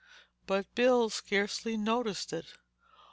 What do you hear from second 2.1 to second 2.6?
it.